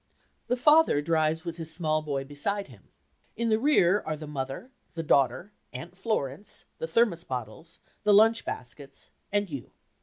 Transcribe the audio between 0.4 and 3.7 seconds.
The father drives with his small boy beside him; in the